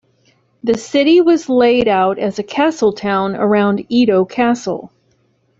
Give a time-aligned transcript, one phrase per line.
[0.63, 4.91] The city was laid out as a castle town around Edo Castle.